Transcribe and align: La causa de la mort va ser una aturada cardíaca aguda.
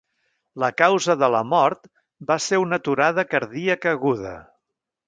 La 0.63 0.69
causa 0.81 1.15
de 1.25 1.29
la 1.35 1.43
mort 1.51 1.85
va 2.33 2.39
ser 2.49 2.61
una 2.65 2.81
aturada 2.83 3.29
cardíaca 3.37 3.97
aguda. 3.99 4.35